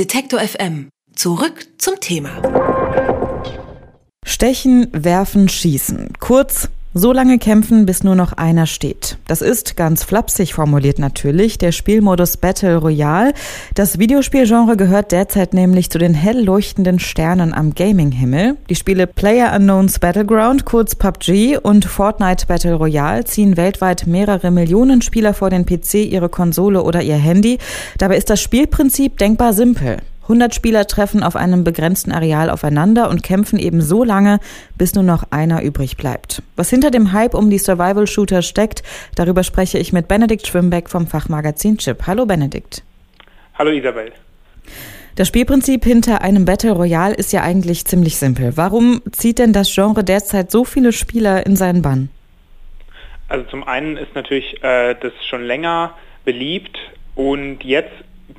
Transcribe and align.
Detektor 0.00 0.40
FM. 0.40 0.88
Zurück 1.14 1.66
zum 1.76 2.00
Thema. 2.00 2.40
Stechen, 4.24 4.88
werfen, 4.92 5.50
schießen. 5.50 6.14
Kurz, 6.18 6.70
so 6.92 7.12
lange 7.12 7.38
kämpfen, 7.38 7.86
bis 7.86 8.02
nur 8.02 8.16
noch 8.16 8.32
einer 8.32 8.66
steht. 8.66 9.18
Das 9.26 9.42
ist, 9.42 9.76
ganz 9.76 10.02
flapsig 10.02 10.54
formuliert 10.54 10.98
natürlich, 10.98 11.56
der 11.58 11.72
Spielmodus 11.72 12.36
Battle 12.36 12.76
Royale. 12.78 13.32
Das 13.74 13.98
Videospielgenre 13.98 14.76
gehört 14.76 15.12
derzeit 15.12 15.54
nämlich 15.54 15.90
zu 15.90 15.98
den 15.98 16.14
hell 16.14 16.42
leuchtenden 16.42 16.98
Sternen 16.98 17.54
am 17.54 17.74
Gaming-Himmel. 17.74 18.56
Die 18.68 18.74
Spiele 18.74 19.06
Player 19.06 19.54
Unknowns 19.54 20.00
Battleground, 20.00 20.64
kurz 20.64 20.94
PUBG, 20.94 21.58
und 21.58 21.84
Fortnite 21.84 22.46
Battle 22.46 22.74
Royale 22.74 23.24
ziehen 23.24 23.56
weltweit 23.56 24.06
mehrere 24.06 24.50
Millionen 24.50 25.02
Spieler 25.02 25.34
vor 25.34 25.50
den 25.50 25.66
PC, 25.66 25.94
ihre 26.06 26.28
Konsole 26.28 26.82
oder 26.82 27.02
ihr 27.02 27.16
Handy. 27.16 27.58
Dabei 27.98 28.16
ist 28.16 28.30
das 28.30 28.40
Spielprinzip 28.40 29.18
denkbar 29.18 29.52
simpel. 29.52 29.98
100 30.30 30.54
Spieler 30.54 30.86
treffen 30.86 31.24
auf 31.24 31.34
einem 31.34 31.64
begrenzten 31.64 32.12
Areal 32.12 32.50
aufeinander 32.50 33.10
und 33.10 33.24
kämpfen 33.24 33.58
eben 33.58 33.80
so 33.82 34.04
lange, 34.04 34.38
bis 34.78 34.94
nur 34.94 35.02
noch 35.02 35.24
einer 35.32 35.62
übrig 35.62 35.96
bleibt. 35.96 36.40
Was 36.54 36.70
hinter 36.70 36.92
dem 36.92 37.12
Hype 37.12 37.34
um 37.34 37.50
die 37.50 37.58
Survival-Shooter 37.58 38.42
steckt, 38.42 38.84
darüber 39.16 39.42
spreche 39.42 39.78
ich 39.78 39.92
mit 39.92 40.06
Benedikt 40.06 40.46
Schwimbeck 40.46 40.88
vom 40.88 41.08
Fachmagazin 41.08 41.78
Chip. 41.78 42.06
Hallo 42.06 42.26
Benedikt. 42.26 42.84
Hallo 43.58 43.72
Isabel. 43.72 44.12
Das 45.16 45.26
Spielprinzip 45.26 45.84
hinter 45.84 46.22
einem 46.22 46.44
Battle 46.44 46.70
Royale 46.70 47.14
ist 47.14 47.32
ja 47.32 47.42
eigentlich 47.42 47.84
ziemlich 47.84 48.16
simpel. 48.16 48.56
Warum 48.56 49.02
zieht 49.10 49.40
denn 49.40 49.52
das 49.52 49.74
Genre 49.74 50.04
derzeit 50.04 50.52
so 50.52 50.64
viele 50.64 50.92
Spieler 50.92 51.44
in 51.44 51.56
seinen 51.56 51.82
Bann? 51.82 52.08
Also 53.26 53.44
zum 53.50 53.66
einen 53.66 53.96
ist 53.96 54.14
natürlich 54.14 54.62
äh, 54.62 54.94
das 54.94 55.12
schon 55.28 55.42
länger 55.42 55.94
beliebt 56.24 56.78
und 57.16 57.64
jetzt 57.64 57.90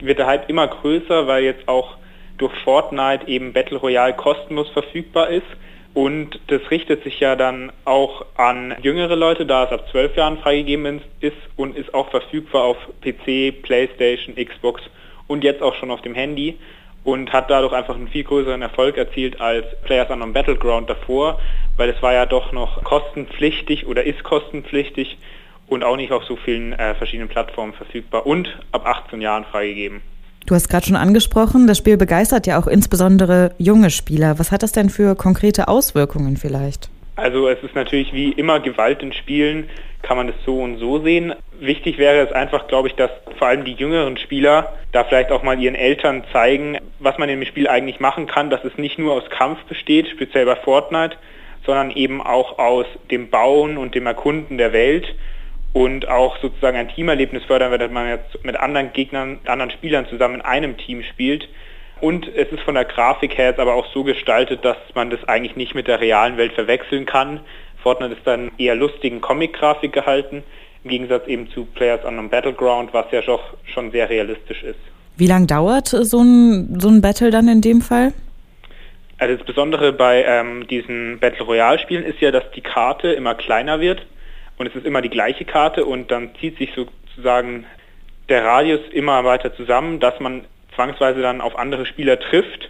wird 0.06 0.20
der 0.20 0.28
Hype 0.28 0.50
immer 0.50 0.68
größer, 0.68 1.28
weil 1.28 1.44
jetzt 1.44 1.68
auch 1.68 1.98
durch 2.38 2.54
Fortnite 2.64 3.28
eben 3.28 3.54
Battle 3.54 3.78
Royale 3.78 4.14
kostenlos 4.14 4.70
verfügbar 4.70 5.30
ist. 5.30 5.48
Und 5.94 6.40
das 6.48 6.62
richtet 6.72 7.04
sich 7.04 7.20
ja 7.20 7.36
dann 7.36 7.72
auch 7.84 8.26
an 8.38 8.76
jüngere 8.82 9.16
Leute, 9.16 9.46
da 9.46 9.66
es 9.66 9.72
ab 9.72 9.90
12 9.92 10.16
Jahren 10.16 10.38
freigegeben 10.38 11.02
ist 11.20 11.36
und 11.58 11.76
ist 11.76 11.94
auch 11.94 12.10
verfügbar 12.10 12.64
auf 12.64 12.78
PC, 13.02 13.62
Playstation, 13.62 14.36
Xbox 14.36 14.82
und 15.28 15.44
jetzt 15.44 15.62
auch 15.62 15.76
schon 15.76 15.92
auf 15.92 16.02
dem 16.02 16.16
Handy 16.16 16.58
und 17.04 17.34
hat 17.34 17.50
dadurch 17.50 17.74
einfach 17.74 17.96
einen 17.96 18.08
viel 18.08 18.24
größeren 18.24 18.62
Erfolg 18.62 18.98
erzielt 18.98 19.42
als 19.42 19.66
Players 19.84 20.10
Unknown 20.10 20.34
Battleground 20.34 20.90
davor, 20.90 21.40
weil 21.78 21.90
es 21.90 22.02
war 22.02 22.14
ja 22.14 22.26
doch 22.26 22.52
noch 22.52 22.84
kostenpflichtig 22.84 23.88
oder 23.88 24.04
ist 24.04 24.24
kostenpflichtig 24.24 25.18
und 25.72 25.86
auch 25.86 25.96
nicht 25.96 26.12
auf 26.12 26.26
so 26.26 26.36
vielen 26.36 26.74
äh, 26.74 26.94
verschiedenen 26.96 27.30
Plattformen 27.30 27.72
verfügbar 27.72 28.28
und 28.28 28.60
ab 28.74 28.86
18 28.86 29.22
Jahren 29.22 29.46
freigegeben. 29.46 30.02
Du 30.46 30.54
hast 30.54 30.68
gerade 30.68 30.86
schon 30.86 30.98
angesprochen, 30.98 31.66
das 31.66 31.78
Spiel 31.78 31.96
begeistert 31.96 32.46
ja 32.46 32.60
auch 32.60 32.68
insbesondere 32.68 33.54
junge 33.58 33.90
Spieler. 33.90 34.38
Was 34.38 34.52
hat 34.52 34.64
das 34.64 34.74
denn 34.74 34.90
für 34.90 35.16
konkrete 35.16 35.70
Auswirkungen 35.70 36.36
vielleicht? 36.36 36.90
Also 37.16 37.48
es 37.48 37.64
ist 37.64 37.74
natürlich 37.74 38.12
wie 38.12 38.32
immer 38.32 38.60
Gewalt 38.60 39.02
in 39.02 39.14
Spielen, 39.14 39.70
kann 40.02 40.18
man 40.18 40.28
es 40.28 40.36
so 40.46 40.60
und 40.60 40.78
so 40.78 41.02
sehen. 41.04 41.34
Wichtig 41.60 41.98
wäre 41.98 42.26
es 42.26 42.34
einfach, 42.34 42.68
glaube 42.68 42.90
ich, 42.90 42.96
dass 42.96 43.12
vor 43.38 43.48
allem 43.48 43.64
die 43.64 43.74
jüngeren 43.74 44.18
Spieler 44.18 44.74
da 44.92 45.06
vielleicht 45.06 45.32
auch 45.32 45.44
mal 45.44 45.58
ihren 45.58 45.76
Eltern 45.76 46.24
zeigen, 46.34 46.80
was 47.00 47.18
man 47.18 47.30
in 47.30 47.40
dem 47.40 47.48
Spiel 47.48 47.70
eigentlich 47.70 48.02
machen 48.02 48.28
kann, 48.28 48.50
dass 48.50 48.64
es 48.66 48.78
nicht 48.78 49.00
nur 49.00 49.14
aus 49.14 49.30
Kampf 49.30 49.64
besteht, 49.70 50.10
speziell 50.10 50.46
bei 50.46 50.56
Fortnite, 50.58 51.16
sondern 51.66 51.92
eben 51.92 52.22
auch 52.22 52.60
aus 52.60 52.88
dem 53.10 53.30
Bauen 53.30 53.78
und 53.78 53.96
dem 53.96 54.06
Erkunden 54.06 54.58
der 54.58 54.74
Welt 54.74 55.06
und 55.74 56.08
auch 56.08 56.38
sozusagen 56.42 56.78
ein 56.78 56.90
Teamerlebnis 56.90 57.44
fördern, 57.46 57.72
wenn 57.72 57.94
man 57.94 58.08
jetzt 58.08 58.44
mit 58.44 58.58
anderen 58.58 58.92
Gegnern, 58.94 59.40
anderen 59.46 59.72
Spielern 59.72 60.06
zusammen 60.08 60.36
in 60.36 60.42
einem 60.42 60.78
Team 60.78 61.04
spielt. 61.04 61.48
Und 62.02 62.28
es 62.28 62.52
ist 62.52 62.62
von 62.64 62.76
der 62.76 62.86
Grafik 62.86 63.38
her 63.38 63.50
jetzt 63.50 63.60
aber 63.60 63.76
auch 63.76 63.86
so 63.94 64.04
gestaltet, 64.04 64.66
dass 64.66 64.78
man 64.96 65.10
das 65.10 65.24
eigentlich 65.28 65.56
nicht 65.56 65.76
mit 65.76 65.88
der 65.88 66.02
realen 66.02 66.36
Welt 66.38 66.54
verwechseln 66.54 67.06
kann. 67.06 67.42
Fortnite 67.84 68.16
ist 68.16 68.26
dann 68.26 68.52
eher 68.58 68.76
lustigen 68.76 69.22
Comic-Grafik 69.22 69.94
gehalten, 69.94 70.44
im 70.84 70.90
Gegensatz 70.90 71.28
eben 71.28 71.50
zu 71.52 71.66
Players 71.66 72.04
Unknown 72.04 72.30
Battleground, 72.30 72.94
was 72.94 73.06
ja 73.12 73.22
doch 73.22 73.42
schon 73.66 73.92
sehr 73.92 74.10
realistisch 74.10 74.64
ist. 74.64 74.80
Wie 75.16 75.28
lange 75.28 75.46
dauert 75.46 75.88
so 75.88 76.22
ein, 76.22 76.80
so 76.80 76.90
ein 76.90 77.02
Battle 77.02 77.30
dann 77.30 77.48
in 77.48 77.62
dem 77.62 77.82
Fall? 77.82 78.14
Also 79.20 79.36
das 79.36 79.46
Besondere 79.46 79.94
bei 79.94 80.24
ähm, 80.24 80.66
diesen 80.68 81.20
Battle 81.20 81.46
Royale 81.46 81.78
Spielen 81.78 82.04
ist 82.04 82.20
ja, 82.20 82.32
dass 82.32 82.50
die 82.56 82.62
Karte 82.62 83.12
immer 83.12 83.36
kleiner 83.36 83.80
wird 83.80 84.02
und 84.62 84.68
es 84.68 84.76
ist 84.76 84.86
immer 84.86 85.02
die 85.02 85.10
gleiche 85.10 85.44
Karte 85.44 85.86
und 85.86 86.12
dann 86.12 86.36
zieht 86.40 86.60
sich 86.60 86.72
sozusagen 86.76 87.66
der 88.30 88.46
Radius 88.46 88.82
immer 88.92 89.24
weiter 89.26 89.56
zusammen, 89.56 90.00
dass 90.00 90.20
man 90.20 90.46
zwangsweise 90.76 91.20
dann 91.20 91.42
auf 91.42 91.58
andere 91.58 91.88
Spieler 91.88 92.20
trifft, 92.20 92.70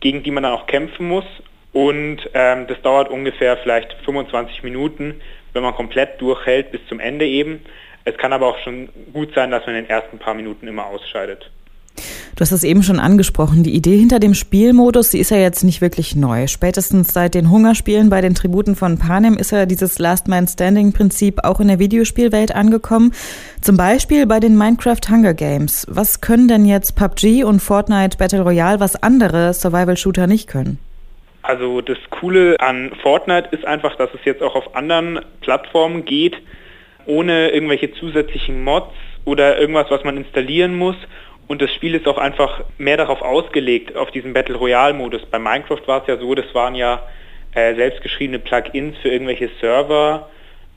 gegen 0.00 0.24
die 0.24 0.32
man 0.32 0.42
dann 0.42 0.52
auch 0.52 0.66
kämpfen 0.66 1.06
muss 1.06 1.24
und 1.72 2.18
ähm, 2.34 2.66
das 2.66 2.82
dauert 2.82 3.10
ungefähr 3.10 3.56
vielleicht 3.58 3.92
25 4.04 4.64
Minuten, 4.64 5.20
wenn 5.52 5.62
man 5.62 5.74
komplett 5.74 6.20
durchhält 6.20 6.72
bis 6.72 6.80
zum 6.88 6.98
Ende 6.98 7.26
eben. 7.26 7.64
Es 8.04 8.16
kann 8.16 8.32
aber 8.32 8.48
auch 8.48 8.58
schon 8.64 8.88
gut 9.12 9.32
sein, 9.32 9.52
dass 9.52 9.64
man 9.66 9.76
in 9.76 9.84
den 9.84 9.90
ersten 9.90 10.18
paar 10.18 10.34
Minuten 10.34 10.66
immer 10.66 10.86
ausscheidet. 10.86 11.48
Du 12.40 12.44
hast 12.44 12.52
es 12.52 12.64
eben 12.64 12.82
schon 12.82 13.00
angesprochen. 13.00 13.64
Die 13.64 13.74
Idee 13.74 13.98
hinter 13.98 14.18
dem 14.18 14.32
Spielmodus, 14.32 15.10
die 15.10 15.18
ist 15.18 15.30
ja 15.30 15.36
jetzt 15.36 15.62
nicht 15.62 15.82
wirklich 15.82 16.16
neu. 16.16 16.46
Spätestens 16.46 17.12
seit 17.12 17.34
den 17.34 17.50
Hungerspielen 17.50 18.08
bei 18.08 18.22
den 18.22 18.34
Tributen 18.34 18.76
von 18.76 18.98
Panem 18.98 19.36
ist 19.36 19.52
ja 19.52 19.66
dieses 19.66 19.98
Last 19.98 20.26
Man 20.26 20.48
Standing 20.48 20.94
Prinzip 20.94 21.44
auch 21.44 21.60
in 21.60 21.68
der 21.68 21.78
Videospielwelt 21.78 22.54
angekommen. 22.54 23.12
Zum 23.60 23.76
Beispiel 23.76 24.24
bei 24.24 24.40
den 24.40 24.56
Minecraft 24.56 25.02
Hunger 25.10 25.34
Games. 25.34 25.86
Was 25.90 26.22
können 26.22 26.48
denn 26.48 26.64
jetzt 26.64 26.96
PUBG 26.96 27.44
und 27.44 27.60
Fortnite 27.60 28.16
Battle 28.16 28.40
Royale, 28.40 28.80
was 28.80 29.02
andere 29.02 29.52
Survival 29.52 29.98
Shooter 29.98 30.26
nicht 30.26 30.48
können? 30.48 30.78
Also 31.42 31.82
das 31.82 31.98
Coole 32.08 32.58
an 32.58 32.92
Fortnite 33.02 33.50
ist 33.50 33.66
einfach, 33.66 33.96
dass 33.96 34.08
es 34.14 34.24
jetzt 34.24 34.42
auch 34.42 34.54
auf 34.54 34.74
anderen 34.74 35.20
Plattformen 35.42 36.06
geht, 36.06 36.38
ohne 37.04 37.50
irgendwelche 37.50 37.92
zusätzlichen 37.92 38.64
Mods 38.64 38.94
oder 39.26 39.58
irgendwas, 39.58 39.90
was 39.90 40.04
man 40.04 40.16
installieren 40.16 40.74
muss 40.74 40.96
und 41.48 41.62
das 41.62 41.72
Spiel 41.74 41.94
ist 41.94 42.06
auch 42.06 42.18
einfach 42.18 42.62
mehr 42.78 42.96
darauf 42.96 43.22
ausgelegt, 43.22 43.96
auf 43.96 44.10
diesen 44.10 44.32
Battle 44.32 44.56
Royale-Modus. 44.56 45.26
Bei 45.26 45.38
Minecraft 45.38 45.86
war 45.86 46.02
es 46.02 46.06
ja 46.06 46.16
so, 46.16 46.34
das 46.34 46.54
waren 46.54 46.74
ja 46.74 47.02
äh, 47.54 47.74
selbstgeschriebene 47.74 48.38
Plugins 48.38 48.96
für 48.98 49.08
irgendwelche 49.08 49.50
Server 49.60 50.28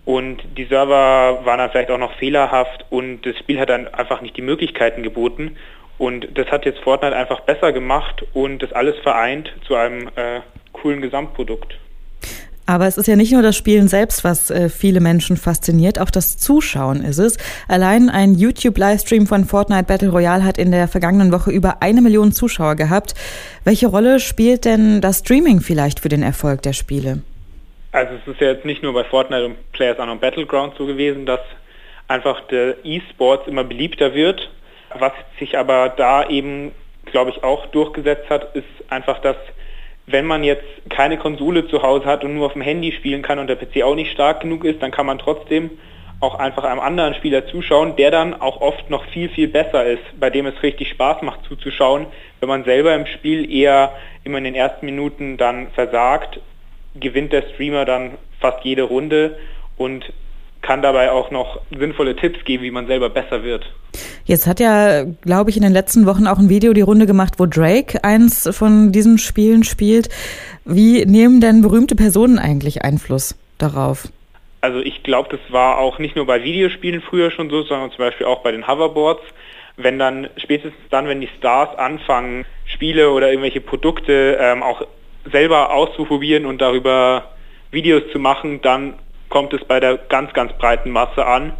und 0.06 0.42
die 0.58 0.66
Server 0.66 1.46
waren 1.46 1.60
dann 1.60 1.72
vielleicht 1.72 1.92
auch 1.92 1.98
noch 1.98 2.14
fehlerhaft 2.16 2.86
und 2.90 3.22
das 3.26 3.38
Spiel 3.38 3.60
hat 3.60 3.70
dann 3.70 3.88
einfach 3.88 4.22
nicht 4.22 4.36
die 4.36 4.42
Möglichkeiten 4.42 5.04
geboten. 5.04 5.58
Und 5.98 6.38
das 6.38 6.48
hat 6.48 6.66
jetzt 6.66 6.80
Fortnite 6.80 7.16
einfach 7.16 7.42
besser 7.42 7.72
gemacht 7.72 8.26
und 8.34 8.64
das 8.64 8.74
alles 8.74 8.98
vereint 9.00 9.54
zu 9.66 9.76
einem 9.76 10.08
äh, 10.16 10.42
coolen 10.74 11.02
Gesamtprodukt. 11.02 11.78
Aber 12.66 12.88
es 12.88 12.98
ist 12.98 13.08
ja 13.08 13.16
nicht 13.16 13.34
nur 13.34 13.42
das 13.42 13.58
Spielen 13.58 13.90
selbst, 13.90 14.24
was 14.24 14.50
äh, 14.50 14.70
viele 14.70 15.02
Menschen 15.02 15.36
fasziniert, 15.36 16.00
auch 16.00 16.10
das 16.10 16.38
Zuschauen 16.38 17.04
ist 17.04 17.18
es. 17.18 17.38
Allein 17.68 18.10
ein 18.10 18.36
YouTube-Livestream 18.36 19.28
von 19.28 19.44
Fortnite 19.44 19.84
Battle 19.84 20.10
Royale 20.10 20.46
hat 20.46 20.58
in 20.58 20.72
der 20.72 20.88
vergangenen 20.88 21.34
Woche 21.34 21.52
über 21.52 21.82
eine 21.82 22.02
Million 22.02 22.32
Zuschauer 22.32 22.76
gehabt. 22.76 23.16
Welche 23.66 23.88
Rolle 23.88 24.22
spielt 24.22 24.64
denn 24.64 25.02
das 25.02 25.20
Streaming 25.20 25.60
vielleicht 25.60 26.00
für 26.00 26.10
den 26.10 26.24
Erfolg 26.24 26.62
der 26.62 26.74
Spiele? 26.74 27.22
Also 27.92 28.14
es 28.16 28.34
ist 28.34 28.40
ja 28.40 28.48
jetzt 28.48 28.66
nicht 28.66 28.82
nur 28.82 28.94
bei 28.94 29.04
Fortnite 29.04 29.46
und 29.46 29.72
Players 29.74 30.00
Unknown 30.00 30.20
Battleground 30.20 30.74
so 30.78 30.86
gewesen, 30.86 31.26
dass 31.26 31.42
einfach 32.08 32.42
der 32.48 32.84
E-Sports 32.86 33.48
immer 33.48 33.64
beliebter 33.64 34.14
wird. 34.14 34.50
Was 34.98 35.12
sich 35.38 35.58
aber 35.58 35.90
da 35.90 36.28
eben, 36.30 36.72
glaube 37.06 37.32
ich, 37.32 37.44
auch 37.44 37.66
durchgesetzt 37.68 38.30
hat, 38.30 38.56
ist 38.56 38.66
einfach, 38.90 39.20
dass 39.20 39.36
wenn 40.06 40.26
man 40.26 40.44
jetzt 40.44 40.66
keine 40.90 41.18
Konsole 41.18 41.68
zu 41.68 41.82
Hause 41.82 42.06
hat 42.06 42.24
und 42.24 42.34
nur 42.34 42.48
auf 42.48 42.54
dem 42.54 42.62
Handy 42.62 42.92
spielen 42.92 43.22
kann 43.22 43.40
und 43.40 43.48
der 43.48 43.56
PC 43.56 43.84
auch 43.84 43.96
nicht 43.96 44.12
stark 44.12 44.42
genug 44.42 44.66
ist, 44.66 44.82
dann 44.82 44.92
kann 44.92 45.06
man 45.06 45.18
trotzdem 45.18 45.72
auch 46.20 46.36
einfach 46.36 46.64
einem 46.64 46.80
anderen 46.80 47.16
Spieler 47.16 47.48
zuschauen, 47.48 47.96
der 47.98 48.10
dann 48.10 48.40
auch 48.40 48.62
oft 48.62 48.90
noch 48.90 49.06
viel, 49.08 49.30
viel 49.30 49.50
besser 49.50 49.86
ist, 49.86 50.04
bei 50.20 50.30
dem 50.30 50.46
es 50.46 50.64
richtig 50.64 50.90
Spaß 50.90 51.22
macht 51.22 51.44
zuzuschauen. 51.46 52.06
Wenn 52.40 52.50
man 52.50 52.64
selber 52.64 52.96
im 52.96 53.06
Spiel 53.06 53.52
eher 53.52 53.92
immer 54.24 54.38
in 54.38 54.46
den 54.46 54.56
ersten 54.56 54.86
Minuten 54.86 55.38
dann 55.38 55.68
versagt, 55.72 56.40
gewinnt 56.96 57.34
der 57.34 57.44
Streamer 57.54 57.86
dann 57.86 58.18
fast 58.40 58.64
jede 58.64 58.84
Runde 58.84 59.38
und 59.78 60.06
kann 60.64 60.82
dabei 60.82 61.12
auch 61.12 61.30
noch 61.30 61.60
sinnvolle 61.78 62.16
Tipps 62.16 62.44
geben, 62.46 62.64
wie 62.64 62.72
man 62.72 62.88
selber 62.88 63.10
besser 63.10 63.44
wird. 63.44 63.66
Jetzt 64.26 64.48
hat 64.48 64.60
ja, 64.60 65.04
glaube 65.04 65.50
ich, 65.50 65.58
in 65.58 65.64
den 65.64 65.74
letzten 65.74 66.06
Wochen 66.08 66.26
auch 66.26 66.40
ein 66.40 66.50
Video 66.50 66.74
die 66.74 66.82
Runde 66.82 67.06
gemacht, 67.06 67.36
wo 67.38 67.46
Drake 67.46 68.04
eins 68.04 68.50
von 68.52 68.92
diesen 68.92 69.18
Spielen 69.18 69.64
spielt. 69.64 70.10
Wie 70.66 71.06
nehmen 71.06 71.42
denn 71.42 71.62
berühmte 71.62 71.96
Personen 71.96 72.40
eigentlich 72.40 72.84
Einfluss 72.84 73.38
darauf? 73.58 74.08
Also 74.62 74.80
ich 74.80 75.04
glaube, 75.04 75.30
das 75.30 75.42
war 75.52 75.78
auch 75.78 76.00
nicht 76.00 76.16
nur 76.16 76.26
bei 76.26 76.42
Videospielen 76.42 77.02
früher 77.02 77.32
schon 77.32 77.50
so, 77.50 77.64
sondern 77.64 77.92
zum 77.92 78.00
Beispiel 78.00 78.26
auch 78.26 78.42
bei 78.42 78.52
den 78.52 78.66
Hoverboards. 78.66 79.22
Wenn 79.76 80.00
dann 80.00 80.30
spätestens 80.38 80.82
dann, 80.90 81.08
wenn 81.08 81.20
die 81.20 81.30
Stars 81.38 81.78
anfangen, 81.78 82.46
Spiele 82.66 83.12
oder 83.12 83.30
irgendwelche 83.30 83.60
Produkte 83.60 84.38
ähm, 84.40 84.64
auch 84.64 84.86
selber 85.30 85.74
auszuprobieren 85.74 86.46
und 86.46 86.62
darüber 86.62 87.32
Videos 87.72 88.04
zu 88.14 88.20
machen, 88.20 88.62
dann 88.62 88.94
kommt 89.34 89.52
es 89.52 89.66
bei 89.66 89.80
der 89.80 89.98
ganz, 89.98 90.32
ganz 90.34 90.54
breiten 90.60 90.92
Masse 90.92 91.26
an 91.26 91.54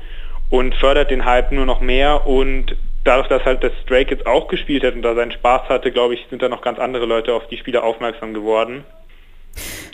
und 0.52 0.76
fördert 0.76 1.10
den 1.10 1.26
Hype 1.26 1.52
nur 1.52 1.66
noch 1.66 1.82
mehr 1.82 2.28
und 2.28 2.78
dadurch, 3.04 3.28
dass 3.30 3.44
halt 3.46 3.64
das 3.64 3.72
Drake 3.88 4.12
jetzt 4.12 4.28
auch 4.28 4.48
gespielt 4.48 4.84
hat 4.84 4.94
und 4.94 5.02
da 5.02 5.16
seinen 5.16 5.32
Spaß 5.32 5.70
hatte, 5.70 5.92
glaube 5.92 6.14
ich, 6.14 6.24
sind 6.30 6.44
da 6.44 6.50
noch 6.50 6.62
ganz 6.62 6.78
andere 6.78 7.08
Leute 7.08 7.34
auf 7.34 7.48
die 7.48 7.58
Spiele 7.58 7.82
aufmerksam 7.82 8.36
geworden. 8.36 8.84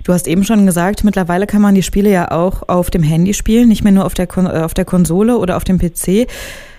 Du 0.04 0.12
hast 0.12 0.28
eben 0.28 0.44
schon 0.44 0.66
gesagt, 0.66 1.06
mittlerweile 1.06 1.48
kann 1.48 1.62
man 1.62 1.74
die 1.74 1.82
Spiele 1.82 2.12
ja 2.12 2.32
auch 2.32 2.68
auf 2.68 2.90
dem 2.92 3.02
Handy 3.02 3.34
spielen, 3.34 3.70
nicht 3.70 3.86
mehr 3.86 3.94
nur 3.94 4.06
auf 4.06 4.14
der, 4.14 4.28
Kon 4.28 4.46
äh, 4.46 4.60
auf 4.60 4.74
der 4.74 4.84
Konsole 4.84 5.38
oder 5.38 5.56
auf 5.56 5.64
dem 5.64 5.80
PC. 5.80 6.28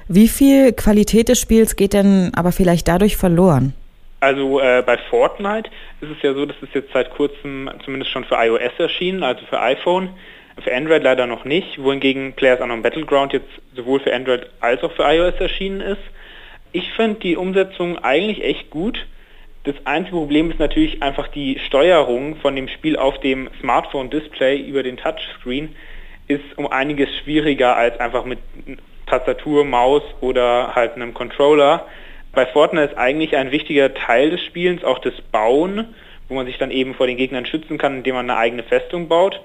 Wie 0.06 0.29
viel 0.29 0.75
Qualität 0.75 1.31
des 1.31 1.41
Spiels 1.41 1.76
geht 1.76 1.94
denn 1.94 2.31
aber 2.35 2.52
vielleicht 2.52 2.88
dadurch 2.88 3.17
verloren? 3.17 3.73
Also 4.20 4.61
äh, 4.61 4.82
bei 4.85 4.99
Fortnite 5.08 5.70
ist 6.02 6.11
es 6.11 6.23
ja 6.23 6.35
so, 6.35 6.44
dass 6.44 6.56
es 6.61 6.69
jetzt 6.75 6.93
seit 6.93 7.11
kurzem 7.11 7.70
zumindest 7.87 8.12
schon 8.12 8.25
für 8.25 8.35
iOS 8.35 8.73
erschienen, 8.79 9.23
also 9.23 9.41
für 9.47 9.58
iPhone. 9.58 10.11
Für 10.62 10.75
Android 10.75 11.02
leider 11.02 11.26
noch 11.26 11.44
nicht, 11.44 11.82
wohingegen 11.82 12.32
Players 12.35 12.61
Unknown 12.61 12.82
Battleground 12.82 13.32
jetzt 13.32 13.49
sowohl 13.75 14.00
für 14.00 14.14
Android 14.14 14.47
als 14.61 14.82
auch 14.82 14.93
für 14.93 15.05
iOS 15.05 15.35
erschienen 15.41 15.81
ist. 15.81 16.02
Ich 16.73 16.93
finde 16.93 17.20
die 17.20 17.37
Umsetzung 17.37 17.99
eigentlich 17.99 18.44
echt 18.44 18.70
gut. 18.70 19.06
Das 19.64 19.75
einzige 19.85 20.17
Problem 20.17 20.50
ist 20.50 20.58
natürlich 20.58 21.02
einfach 21.02 21.29
die 21.29 21.58
Steuerung 21.67 22.37
von 22.37 22.56
dem 22.56 22.69
Spiel 22.69 22.97
auf 22.97 23.19
dem 23.20 23.49
Smartphone-Display 23.61 24.58
über 24.58 24.82
den 24.82 24.97
Touchscreen 24.97 25.75
ist 26.31 26.56
um 26.56 26.69
einiges 26.69 27.08
schwieriger 27.19 27.76
als 27.76 27.99
einfach 27.99 28.25
mit 28.25 28.38
Tastatur, 29.06 29.64
Maus 29.64 30.02
oder 30.20 30.75
halt 30.76 30.94
einem 30.94 31.12
Controller. 31.12 31.87
Bei 32.32 32.47
Fortnite 32.47 32.93
ist 32.93 32.97
eigentlich 32.97 33.37
ein 33.37 33.50
wichtiger 33.50 33.93
Teil 33.93 34.31
des 34.31 34.41
Spielens 34.44 34.85
auch 34.85 35.00
das 35.00 35.14
Bauen, 35.32 35.93
wo 36.29 36.35
man 36.35 36.47
sich 36.47 36.56
dann 36.58 36.70
eben 36.70 36.94
vor 36.94 37.08
den 37.08 37.17
Gegnern 37.17 37.47
schützen 37.47 37.76
kann, 37.76 37.97
indem 37.97 38.14
man 38.14 38.31
eine 38.31 38.38
eigene 38.38 38.62
Festung 38.62 39.08
baut. 39.08 39.41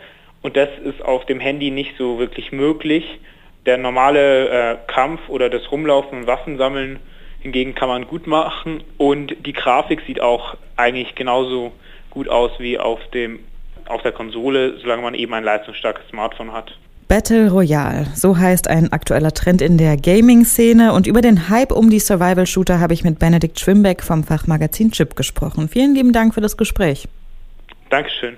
Und 0.46 0.56
das 0.56 0.70
ist 0.84 1.04
auf 1.04 1.26
dem 1.26 1.40
Handy 1.40 1.72
nicht 1.72 1.98
so 1.98 2.20
wirklich 2.20 2.52
möglich. 2.52 3.04
Der 3.66 3.80
normale 3.80 4.48
äh, 4.48 4.78
Kampf 4.86 5.28
oder 5.28 5.50
das 5.50 5.72
Rumlaufen 5.72 6.20
und 6.20 6.28
Waffensammeln 6.28 7.00
hingegen 7.42 7.74
kann 7.74 7.90
man 7.90 8.06
gut 8.06 8.28
machen 8.28 8.84
und 9.00 9.36
die 9.44 9.54
Grafik 9.54 10.04
sieht 10.06 10.22
auch 10.22 10.56
eigentlich 10.78 11.16
genauso 11.16 11.72
gut 12.12 12.30
aus 12.30 12.52
wie 12.60 12.78
auf 12.78 13.00
dem 13.12 13.40
auf 13.88 14.04
der 14.04 14.12
Konsole, 14.12 14.78
solange 14.78 15.02
man 15.02 15.16
eben 15.16 15.34
ein 15.34 15.44
leistungsstarkes 15.44 16.08
Smartphone 16.10 16.54
hat. 16.54 16.78
Battle 17.08 17.50
Royale, 17.50 18.06
so 18.14 18.38
heißt 18.38 18.68
ein 18.68 18.94
aktueller 18.94 19.32
Trend 19.32 19.64
in 19.64 19.80
der 19.80 19.98
Gaming-Szene. 19.98 20.94
Und 20.94 21.08
über 21.08 21.22
den 21.22 21.50
Hype 21.50 21.72
um 21.72 21.90
die 21.90 22.00
Survival-Shooter 22.00 22.80
habe 22.80 22.94
ich 22.94 23.04
mit 23.04 23.18
Benedikt 23.18 23.60
Schwimbeck 23.60 24.04
vom 24.04 24.24
Fachmagazin 24.24 24.92
Chip 24.92 25.16
gesprochen. 25.16 25.70
Vielen 25.70 25.96
lieben 25.96 26.14
Dank 26.14 26.36
für 26.36 26.42
das 26.42 26.56
Gespräch. 26.56 27.08
Dankeschön. 27.90 28.38